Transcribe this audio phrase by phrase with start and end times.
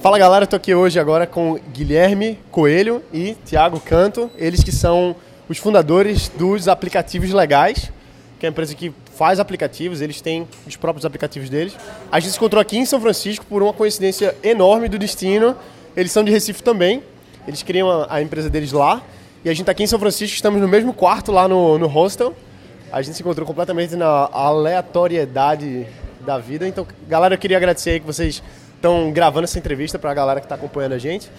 [0.00, 5.14] Fala galera, estou aqui hoje agora com Guilherme Coelho e Thiago Canto, eles que são
[5.46, 7.92] os fundadores dos aplicativos legais,
[8.38, 11.76] que é a empresa que faz aplicativos, eles têm os próprios aplicativos deles.
[12.10, 15.54] A gente se encontrou aqui em São Francisco por uma coincidência enorme do destino.
[15.94, 17.02] Eles são de Recife também,
[17.46, 19.02] eles criam a, a empresa deles lá.
[19.44, 21.86] E a gente está aqui em São Francisco, estamos no mesmo quarto lá no, no
[21.86, 22.34] hostel.
[22.90, 25.86] A gente se encontrou completamente na aleatoriedade
[26.24, 26.66] da vida.
[26.66, 28.42] Então, galera, eu queria agradecer aí que vocês
[28.80, 31.30] estão gravando essa entrevista para a galera que está acompanhando a gente.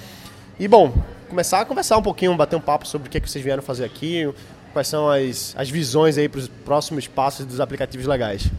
[0.59, 0.93] E, bom,
[1.27, 3.63] começar a conversar um pouquinho, bater um papo sobre o que, é que vocês vieram
[3.63, 4.32] fazer aqui,
[4.71, 8.49] quais são as, as visões aí para os próximos passos dos aplicativos legais.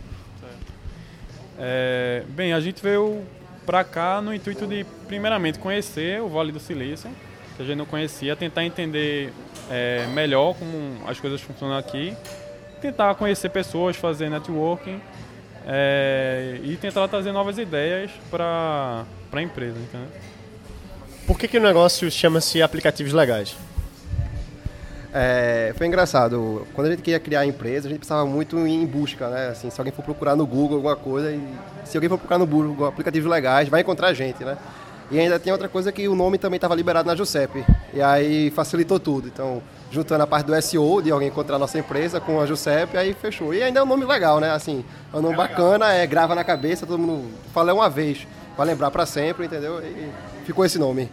[1.58, 3.22] É, bem, a gente veio
[3.64, 7.08] para cá no intuito de, primeiramente, conhecer o Vale do Silício,
[7.56, 9.32] que a gente não conhecia, tentar entender
[9.70, 12.16] é, melhor como as coisas funcionam aqui,
[12.80, 15.00] tentar conhecer pessoas, fazer networking
[15.66, 19.78] é, e tentar trazer novas ideias para a empresa.
[19.78, 20.08] Entendeu?
[21.26, 23.56] Por que, que o negócio chama-se aplicativos legais?
[25.14, 26.66] É, foi engraçado.
[26.72, 29.48] Quando a gente queria criar a empresa, a gente pensava muito em busca, né?
[29.48, 31.40] Assim, se alguém for procurar no Google alguma coisa, e
[31.84, 34.56] se alguém for procurar no Google aplicativos legais, vai encontrar a gente, né?
[35.12, 37.62] E ainda tem outra coisa que o nome também estava liberado na Giuseppe.
[37.92, 39.28] E aí facilitou tudo.
[39.28, 42.96] Então, juntando a parte do SEO, de alguém encontrar a nossa empresa com a Giuseppe,
[42.96, 43.52] aí fechou.
[43.52, 44.50] E ainda é um nome legal, né?
[44.52, 44.82] Assim,
[45.12, 48.66] é um nome é bacana, é grava na cabeça, todo mundo fala uma vez, vai
[48.66, 49.82] lembrar para sempre, entendeu?
[49.82, 50.10] E
[50.46, 51.10] ficou esse nome.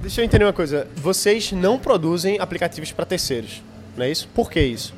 [0.00, 0.86] Deixa eu entender uma coisa.
[0.94, 3.60] Vocês não produzem aplicativos para terceiros,
[3.96, 4.28] não é isso?
[4.28, 4.94] Por que isso?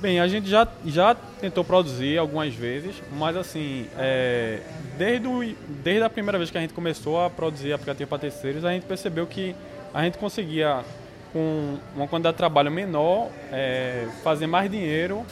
[0.00, 4.60] Bem, a gente já, já tentou produzir algumas vezes, mas assim, é,
[4.96, 5.40] desde, o,
[5.82, 8.86] desde a primeira vez que a gente começou a produzir aplicativo para terceiros, a gente
[8.86, 9.56] percebeu que
[9.92, 10.84] a gente conseguia,
[11.32, 15.26] com uma quantidade de trabalho menor, é, fazer mais dinheiro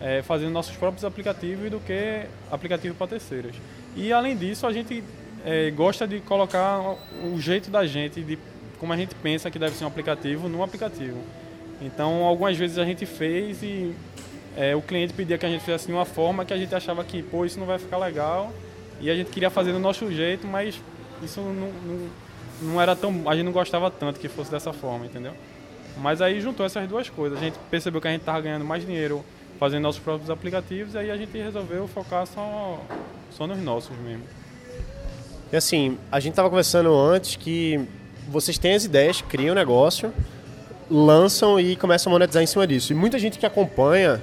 [0.00, 3.56] é, fazendo nossos próprios aplicativos do que aplicativos para terceiros.
[3.96, 5.02] E além disso, a gente
[5.44, 8.38] é, gosta de colocar o jeito da gente, de
[8.78, 11.18] como a gente pensa que deve ser um aplicativo, num aplicativo.
[11.80, 13.94] Então, algumas vezes a gente fez e
[14.56, 17.02] é, o cliente pedia que a gente fizesse de uma forma que a gente achava
[17.04, 18.52] que, pô, isso não vai ficar legal.
[19.00, 20.80] E a gente queria fazer do nosso jeito, mas
[21.22, 22.08] isso não, não,
[22.62, 23.28] não era tão.
[23.28, 25.32] A gente não gostava tanto que fosse dessa forma, entendeu?
[25.98, 27.38] Mas aí juntou essas duas coisas.
[27.38, 29.24] A gente percebeu que a gente estava ganhando mais dinheiro
[29.58, 32.80] fazendo nossos próprios aplicativos, e aí a gente resolveu focar só,
[33.30, 34.24] só nos nossos mesmo.
[35.52, 37.80] E assim, a gente estava conversando antes que
[38.28, 40.12] vocês têm as ideias, criam o negócio,
[40.90, 42.92] lançam e começam a monetizar em cima disso.
[42.92, 44.20] E muita gente que acompanha,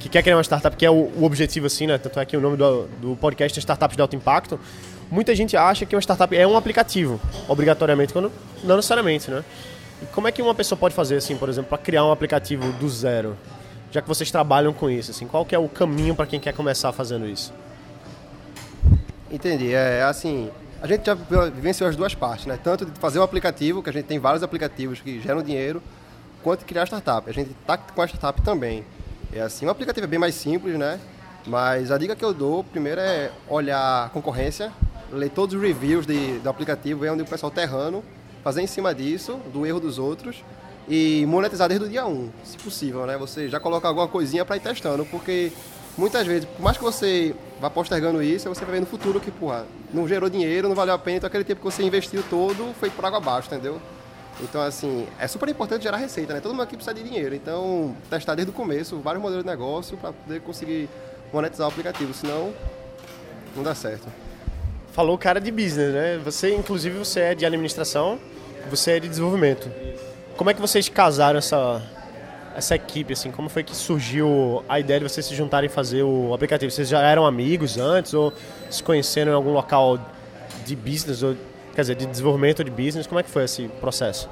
[0.00, 1.98] que quer criar uma startup, que é o, o objetivo assim, né?
[1.98, 4.58] Tanto é que o nome do, do podcast é Startups de Alto Impacto.
[5.10, 8.32] Muita gente acha que uma startup é um aplicativo, obrigatoriamente, quando
[8.64, 9.44] não necessariamente, né?
[10.02, 12.72] E como é que uma pessoa pode fazer, assim, por exemplo, para criar um aplicativo
[12.72, 13.36] do zero?
[13.92, 16.54] Já que vocês trabalham com isso, assim, qual que é o caminho para quem quer
[16.54, 17.52] começar fazendo isso?
[19.30, 19.74] Entendi.
[19.74, 20.50] É assim,
[20.80, 21.14] a gente já
[21.50, 22.58] vivenciou as duas partes, né?
[22.62, 25.82] Tanto de fazer um aplicativo, que a gente tem vários aplicativos que geram dinheiro,
[26.42, 27.28] quanto de criar startup.
[27.28, 28.84] A gente está com a startup também.
[29.32, 30.98] É assim, o aplicativo é bem mais simples, né?
[31.46, 34.72] Mas a dica que eu dou, primeiro é olhar a concorrência,
[35.12, 38.02] ler todos os reviews de, do aplicativo, ver onde o pessoal está errando,
[38.42, 40.44] fazer em cima disso, do erro dos outros,
[40.88, 43.16] e monetizar desde o dia 1, se possível, né?
[43.16, 45.52] Você já coloca alguma coisinha para ir testando, porque
[45.96, 49.30] muitas vezes, por mais que você vá postergando isso, você vai ver no futuro que,
[49.30, 49.64] porra,
[49.94, 52.90] não gerou dinheiro, não valeu a pena, então aquele tempo que você investiu todo foi
[52.90, 53.80] por água abaixo, entendeu?
[54.42, 56.40] Então, assim, é super importante gerar receita, né?
[56.40, 59.96] Todo mundo aqui precisa de dinheiro, então testar desde o começo vários modelos de negócio
[59.96, 60.88] para poder conseguir
[61.32, 62.52] monetizar o aplicativo, senão
[63.54, 64.06] não dá certo.
[64.92, 66.20] Falou o cara de business, né?
[66.24, 68.18] Você, inclusive, você é de administração,
[68.68, 69.70] você é de desenvolvimento.
[70.36, 71.82] Como é que vocês casaram essa,
[72.56, 73.30] essa equipe, assim?
[73.30, 76.70] Como foi que surgiu a ideia de vocês se juntarem e fazer o aplicativo?
[76.70, 78.32] Vocês já eram amigos antes ou
[78.68, 79.98] se conheceram em algum local
[80.64, 81.36] de business, ou,
[81.74, 83.06] quer dizer, de desenvolvimento de business?
[83.06, 84.28] Como é que foi esse processo?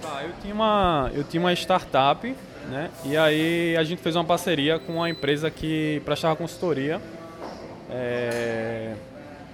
[0.00, 2.34] Tá, eu tinha uma, eu tinha uma startup,
[2.68, 2.90] né?
[3.04, 7.00] E aí a gente fez uma parceria com uma empresa que prestava consultoria.
[7.90, 8.94] É,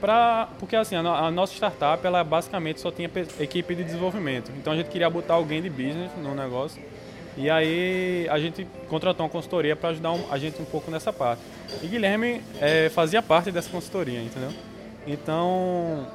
[0.00, 4.50] pra, porque assim, a, a, nossa startup, ela basicamente só tinha equipe de desenvolvimento.
[4.58, 6.80] Então a gente queria botar alguém de business no negócio
[7.36, 11.12] e aí a gente contratou uma consultoria para ajudar um, a gente um pouco nessa
[11.12, 11.40] parte.
[11.82, 14.50] E Guilherme é, fazia parte dessa consultoria, entendeu?
[15.06, 16.06] Então,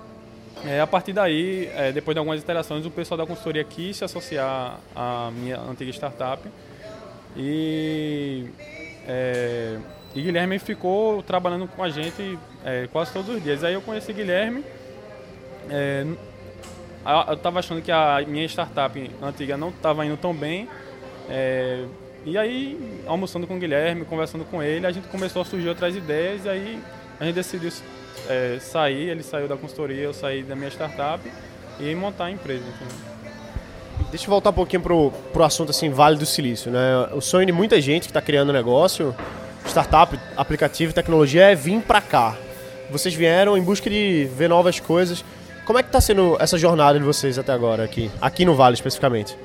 [0.63, 4.05] é, a partir daí, é, depois de algumas interações, o pessoal da consultoria quis se
[4.05, 6.41] associar à minha antiga startup.
[7.35, 8.45] E,
[9.07, 9.77] é,
[10.15, 13.63] e Guilherme ficou trabalhando com a gente é, quase todos os dias.
[13.63, 14.63] Aí eu conheci Guilherme.
[15.69, 16.05] É,
[17.27, 20.67] eu estava achando que a minha startup antiga não estava indo tão bem.
[21.29, 21.85] É,
[22.25, 25.95] e aí, almoçando com o Guilherme, conversando com ele, a gente começou a surgir outras
[25.95, 26.79] ideias e aí
[27.19, 27.71] a gente decidiu
[28.29, 31.21] é, sair, ele saiu da consultoria, eu saí da minha startup
[31.79, 32.63] e montar a empresa.
[32.63, 33.15] Entendeu?
[34.09, 37.09] Deixa eu voltar um pouquinho pro, pro assunto assim, Vale do Silício, né?
[37.13, 39.15] O sonho de muita gente que está criando negócio,
[39.65, 42.35] startup, aplicativo, tecnologia é vir para cá.
[42.89, 45.23] Vocês vieram em busca de ver novas coisas.
[45.65, 48.75] Como é que está sendo essa jornada de vocês até agora aqui, aqui no Vale
[48.75, 49.35] especificamente?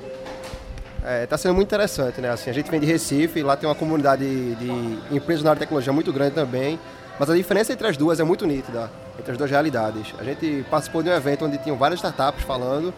[0.99, 2.29] Está é, tá sendo muito interessante, né?
[2.29, 5.59] Assim, a gente vem de Recife, lá tem uma comunidade de, de empresas na área
[5.59, 6.79] de tecnologia muito grande também,
[7.21, 8.89] mas a diferença entre as duas é muito nítida,
[9.19, 10.11] entre as duas realidades.
[10.17, 12.91] A gente participou de um evento onde tinham várias startups falando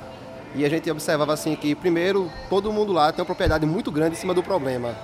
[0.55, 4.15] e a gente observava assim que, primeiro, todo mundo lá tem uma propriedade muito grande
[4.15, 4.95] em cima do problema.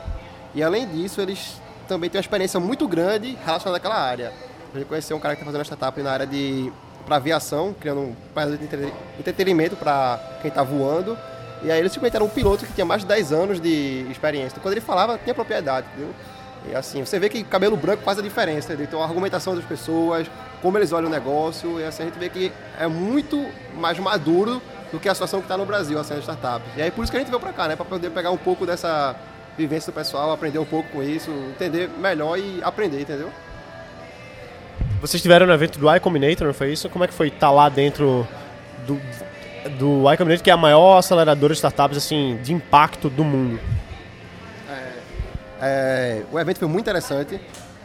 [0.56, 4.31] E além disso, eles também têm uma experiência muito grande relacionada àquela área.
[4.74, 6.71] A gente conheceu um cara que está fazendo uma startup na área de
[7.06, 8.16] para aviação, criando um
[8.57, 11.18] de entretenimento para quem está voando.
[11.62, 14.54] E aí eles simplesmente eram um piloto que tinha mais de 10 anos de experiência.
[14.54, 16.16] Então, quando ele falava, tinha propriedade, entendeu?
[16.67, 18.73] E assim, você vê que cabelo branco faz a diferença?
[18.73, 20.29] Então a argumentação das pessoas,
[20.61, 23.45] como eles olham o negócio, e assim a gente vê que é muito
[23.75, 24.61] mais maduro
[24.91, 26.67] do que a situação que está no Brasil, assim, as startups.
[26.75, 27.75] E aí por isso que a gente veio para cá, né?
[27.75, 29.15] Para poder pegar um pouco dessa
[29.57, 33.29] vivência do pessoal, aprender um pouco com isso, entender melhor e aprender, entendeu?
[35.01, 36.89] Vocês estiveram no evento do iCombinator, não foi isso?
[36.89, 38.27] Como é que foi estar tá lá dentro
[38.85, 39.00] do,
[39.77, 43.59] do iCombinator, que é a maior aceleradora de startups assim, de impacto do mundo?
[45.61, 47.39] É, é, o evento foi muito interessante.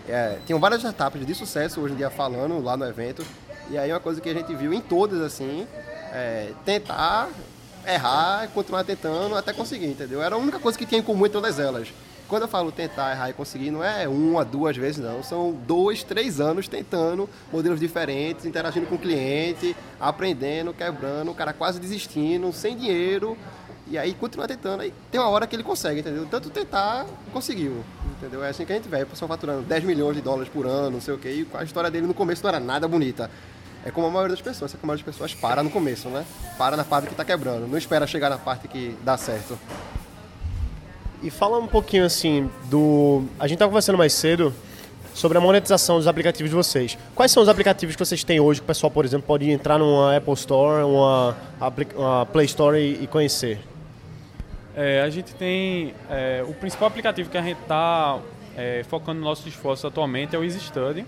[0.08, 3.24] É, tinham várias startups de sucesso hoje em dia falando lá no evento.
[3.70, 5.66] E aí uma coisa que a gente viu em todas, assim,
[6.12, 7.28] é, tentar
[7.86, 10.22] errar, continuar tentando até conseguir, entendeu?
[10.22, 11.88] Era a única coisa que tinha em comum entre todas elas.
[12.28, 15.22] Quando eu falo tentar errar e conseguir, não é uma, duas vezes, não.
[15.22, 21.52] São dois, três anos tentando modelos diferentes, interagindo com o cliente, aprendendo, quebrando, o cara
[21.52, 23.36] quase desistindo, sem dinheiro.
[23.90, 24.80] E aí continua tentando.
[24.80, 26.26] Aí tem uma hora que ele consegue, entendeu?
[26.30, 27.84] Tanto tentar, conseguiu.
[28.16, 28.42] Entendeu?
[28.42, 29.02] É assim que a gente vê.
[29.02, 31.28] O pessoal faturando 10 milhões de dólares por ano, não sei o quê.
[31.28, 33.30] E a história dele no começo não era nada bonita.
[33.84, 36.08] É como a maioria das pessoas, é que a maioria das pessoas para no começo,
[36.08, 36.24] né?
[36.56, 39.58] Para na parte que está quebrando, não espera chegar na parte que dá certo.
[41.22, 43.24] E fala um pouquinho assim do.
[43.38, 44.54] A gente estava conversando mais cedo
[45.14, 46.98] sobre a monetização dos aplicativos de vocês.
[47.14, 49.78] Quais são os aplicativos que vocês têm hoje que o pessoal, por exemplo, pode entrar
[49.78, 51.36] numa Apple Store, uma,
[51.94, 53.60] uma Play Store e, conhecer?
[54.76, 55.94] É, a gente tem.
[56.10, 58.18] É, o principal aplicativo que a gente está
[58.56, 61.06] é, focando nossos esforços atualmente é o Easy Study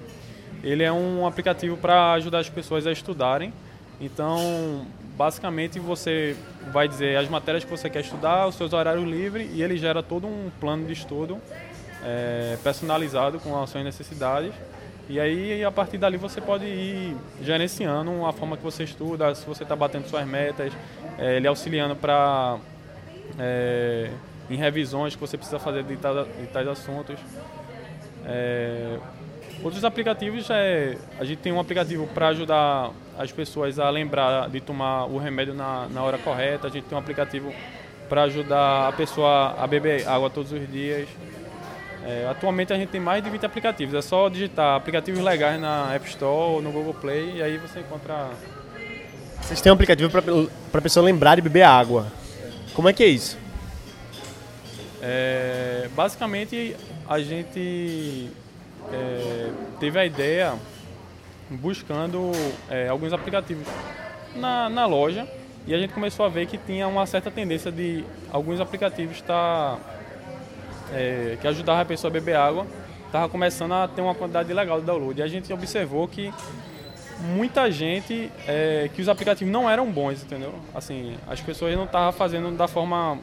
[0.63, 3.53] ele é um aplicativo para ajudar as pessoas a estudarem.
[4.01, 4.85] Então,
[5.17, 6.37] basicamente, você
[6.73, 10.03] vai dizer as matérias que você quer estudar, os seus horários livres, e ele gera
[10.03, 11.39] todo um plano de estudo
[12.05, 14.53] é, personalizado com as suas necessidades.
[15.09, 19.47] E aí, a partir dali, você pode ir gerenciando a forma que você estuda, se
[19.47, 20.73] você está batendo suas metas,
[21.17, 22.59] é, ele auxiliando para
[23.39, 24.11] é,
[24.49, 27.19] em revisões que você precisa fazer de tais, de tais assuntos.
[28.25, 28.99] É,
[29.63, 30.97] Outros aplicativos é.
[31.19, 35.55] A gente tem um aplicativo para ajudar as pessoas a lembrar de tomar o remédio
[35.55, 36.67] na, na hora correta.
[36.67, 37.53] A gente tem um aplicativo
[38.09, 41.09] para ajudar a pessoa a beber água todos os dias.
[42.05, 43.95] É, atualmente a gente tem mais de 20 aplicativos.
[43.95, 47.81] É só digitar aplicativos legais na App Store ou no Google Play e aí você
[47.81, 48.29] encontra.
[49.41, 52.07] Vocês têm um aplicativo para a pessoa lembrar de beber água.
[52.77, 53.39] Como é que é isso?
[55.01, 56.77] É, basicamente
[57.09, 58.31] a gente
[58.93, 59.51] é,
[59.81, 60.55] teve a ideia
[61.49, 62.33] buscando
[62.69, 63.67] é, alguns aplicativos
[64.35, 65.27] na, na loja
[65.67, 69.79] e a gente começou a ver que tinha uma certa tendência de alguns aplicativos tá,
[70.93, 72.67] é, que ajudavam a pessoa a beber água
[73.07, 76.31] estava começando a ter uma quantidade legal de download e a gente observou que
[77.21, 82.13] muita gente é, que os aplicativos não eram bons entendeu assim as pessoas não estavam
[82.13, 83.19] fazendo da forma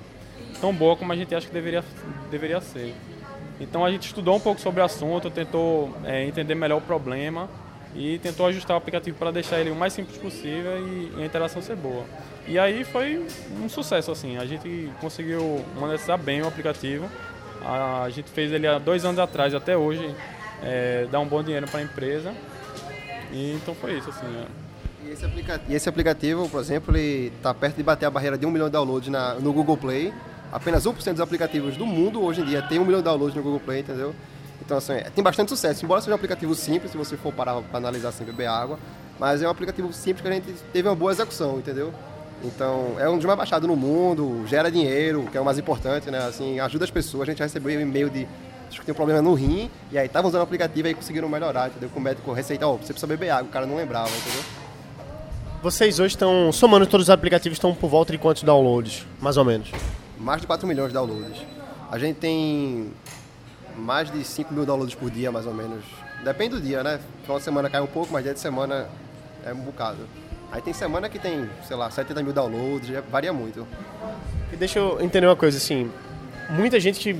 [0.59, 1.83] tão boa como a gente acha que deveria
[2.31, 2.95] deveria ser
[3.59, 7.49] então a gente estudou um pouco sobre o assunto, tentou é, entender melhor o problema
[7.95, 11.25] e tentou ajustar o aplicativo para deixar ele o mais simples possível e, e, a
[11.25, 12.03] interação ser boa.
[12.47, 13.25] E aí foi
[13.61, 17.09] um sucesso assim, a gente conseguiu monetizar bem o aplicativo.
[17.63, 20.13] A, a gente fez ele há dois anos atrás até hoje,
[20.63, 22.33] é, dar um bom dinheiro para a empresa.
[23.33, 24.25] E então foi isso assim.
[24.25, 24.45] É.
[25.05, 25.25] E esse,
[25.67, 28.67] e esse aplicativo, por exemplo, ele está perto de bater a barreira de um milhão
[28.67, 30.13] de downloads na, no Google Play
[30.53, 33.41] apenas 1% dos aplicativos do mundo hoje em dia tem um milhão de downloads no
[33.41, 34.13] Google Play, entendeu?
[34.63, 35.83] Então, assim, é, tem bastante sucesso.
[35.83, 38.77] Embora seja um aplicativo simples, se você for parar para analisar sem beber água,
[39.19, 41.91] mas é um aplicativo simples que a gente teve uma boa execução, entendeu?
[42.43, 46.11] Então, é um dos mais baixados no mundo, gera dinheiro, que é o mais importante,
[46.11, 46.19] né?
[46.19, 47.23] Assim, ajuda as pessoas.
[47.23, 48.27] A gente recebeu e-mail de
[48.73, 51.29] acho que tem um problema no rim, e aí estavam usando o aplicativo e conseguiram
[51.29, 51.89] melhorar, entendeu?
[51.89, 54.43] Com o médico receita, ó, oh, você precisa beber água, o cara não lembrava, entendeu?
[55.61, 59.45] Vocês hoje estão, somando todos os aplicativos, estão por volta de quantos downloads, mais ou
[59.45, 59.71] menos?
[60.19, 61.41] mais de 4 milhões de downloads.
[61.91, 62.91] A gente tem
[63.75, 65.83] mais de 5 mil downloads por dia, mais ou menos,
[66.23, 66.99] Depende do dia, né?
[67.23, 68.87] Final de semana cai um pouco, mas dia de semana
[69.45, 70.07] é um bocado.
[70.51, 73.67] Aí tem semana que tem, sei lá, 70 mil downloads, varia muito.
[74.51, 75.91] E deixa eu entender uma coisa, assim,
[76.49, 77.19] muita gente que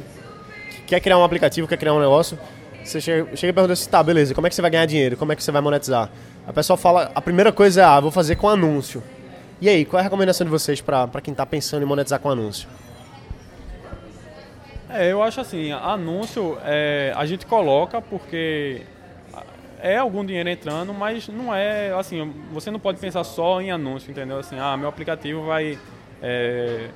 [0.86, 2.38] quer criar um aplicativo, quer criar um negócio,
[2.84, 5.16] você chega, chega e pergunta assim, tá, beleza, como é que você vai ganhar dinheiro?
[5.16, 6.10] Como é que você vai monetizar?
[6.46, 9.02] A pessoa fala, a primeira coisa é, ah, vou fazer com anúncio.
[9.62, 12.30] E aí, qual é a recomendação de vocês para quem está pensando em monetizar com
[12.30, 12.68] anúncio?
[14.90, 18.82] É, eu acho assim, anúncio é, a gente coloca porque
[19.82, 24.12] é algum dinheiro entrando, mas não é assim, você não pode pensar só em anúncio,
[24.12, 24.38] entendeu?
[24.38, 25.80] Assim, ah, meu aplicativo vai
[26.22, 26.90] é,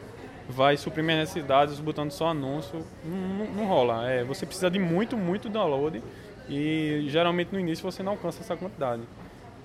[0.49, 4.09] vai suprir minhas necessidades botando só anúncio, não, não, não rola.
[4.09, 6.01] É, você precisa de muito, muito download
[6.49, 9.01] e geralmente no início você não alcança essa quantidade.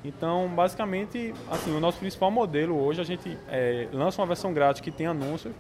[0.05, 4.81] Então, basicamente, assim, o nosso principal modelo hoje a gente é, lança uma versão grátis
[4.81, 5.53] que tem anúncios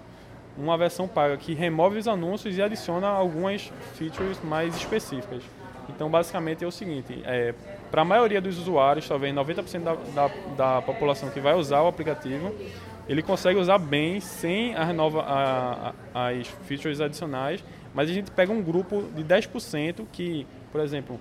[0.56, 5.42] uma versão paga que remove os anúncios e adiciona algumas features mais específicas.
[5.88, 7.54] Então, basicamente é o seguinte: é,
[7.90, 11.88] para a maioria dos usuários, talvez 90% da, da, da, população que vai usar o
[11.88, 12.54] aplicativo,
[13.08, 18.30] ele consegue usar bem sem a renova, a, a, as features adicionais, mas a gente
[18.30, 21.20] pega um grupo de 10% que, por exemplo,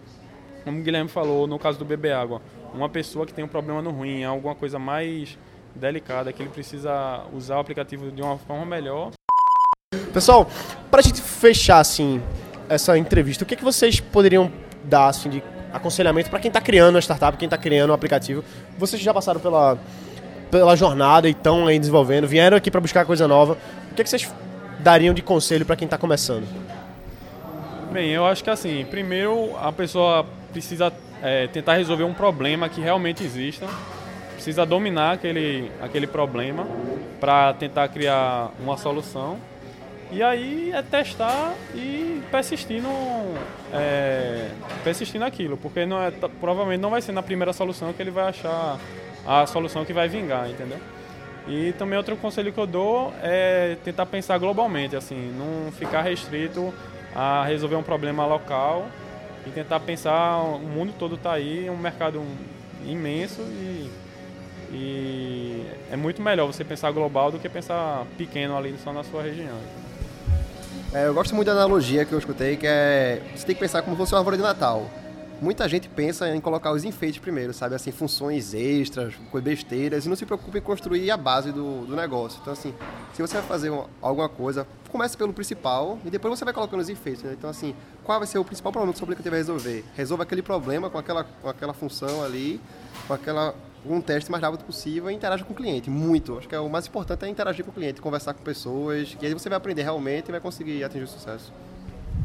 [0.63, 2.41] como o Guilherme falou no caso do bebê água,
[2.73, 5.37] uma pessoa que tem um problema no rim, alguma coisa mais
[5.75, 9.11] delicada, que ele precisa usar o aplicativo de uma forma melhor,
[10.13, 10.49] Pessoal,
[10.89, 12.21] para a gente fechar assim
[12.69, 14.51] essa entrevista, o que, é que vocês poderiam
[14.83, 18.43] dar assim, de aconselhamento para quem está criando a startup, quem está criando o aplicativo?
[18.77, 19.77] Vocês já passaram pela,
[20.51, 23.57] pela jornada e estão aí desenvolvendo, vieram aqui para buscar coisa nova.
[23.91, 24.31] O que, é que vocês
[24.79, 26.45] dariam de conselho para quem está começando?
[27.91, 30.93] Bem, eu acho que assim, primeiro a pessoa precisa
[31.23, 33.65] é, tentar resolver um problema que realmente exista,
[34.33, 36.67] precisa dominar aquele, aquele problema
[37.19, 39.37] para tentar criar uma solução
[40.11, 43.33] e aí é testar e persistir, no,
[43.71, 44.49] é,
[44.83, 48.27] persistir naquilo, porque não é, provavelmente não vai ser na primeira solução que ele vai
[48.27, 48.77] achar
[49.25, 50.79] a solução que vai vingar, entendeu?
[51.47, 56.73] E também outro conselho que eu dou é tentar pensar globalmente, assim, não ficar restrito
[57.15, 58.87] a resolver um problema local
[59.45, 62.23] e tentar pensar, o mundo todo está aí, um mercado
[62.85, 63.91] imenso e,
[64.71, 69.23] e é muito melhor você pensar global do que pensar pequeno ali só na sua
[69.23, 69.57] região.
[70.93, 73.81] É, eu gosto muito da analogia que eu escutei, que é você tem que pensar
[73.81, 74.89] como se fosse uma árvore de Natal.
[75.41, 77.73] Muita gente pensa em colocar os enfeites primeiro, sabe?
[77.73, 82.37] Assim, funções extras, besteiras, e não se preocupa em construir a base do, do negócio.
[82.39, 82.75] Então, assim,
[83.11, 86.81] se você vai fazer uma, alguma coisa, comece pelo principal e depois você vai colocando
[86.81, 87.23] os enfeites.
[87.23, 87.33] Né?
[87.35, 89.83] Então, assim, qual vai ser o principal problema que o seu aplicativo vai resolver?
[89.95, 92.61] Resolva aquele problema com aquela, com aquela função ali,
[93.07, 96.37] com aquela um teste mais rápido possível e interage com o cliente, muito.
[96.37, 99.25] Acho que é o mais importante é interagir com o cliente, conversar com pessoas, que
[99.25, 101.51] aí você vai aprender realmente e vai conseguir atingir o sucesso.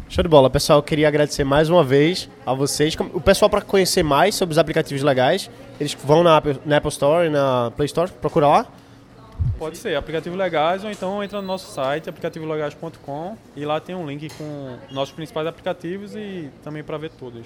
[0.09, 0.79] Show de bola, pessoal.
[0.79, 2.97] Eu queria agradecer mais uma vez a vocês.
[3.13, 7.27] O pessoal, para conhecer mais sobre os aplicativos legais, eles vão na, na Apple Store
[7.27, 8.67] e na Play Store, procura lá?
[9.59, 14.07] Pode ser, aplicativos legais ou então entra no nosso site, aplicativolegais.com e lá tem um
[14.07, 17.45] link com nossos principais aplicativos e também para ver todos.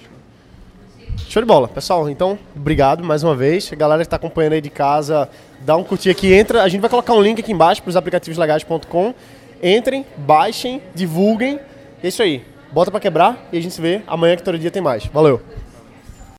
[1.27, 1.67] Show de bola.
[1.67, 3.71] Pessoal, então, obrigado mais uma vez.
[3.73, 5.27] A galera que está acompanhando aí de casa,
[5.61, 6.61] dá um curtir aqui, entra.
[6.61, 9.15] A gente vai colocar um link aqui embaixo para os aplicativoslegais.com.
[9.63, 11.59] Entrem, baixem, divulguem.
[12.03, 12.50] É isso aí.
[12.71, 15.05] Bota para quebrar e a gente se vê amanhã que todo dia tem mais.
[15.07, 15.41] Valeu!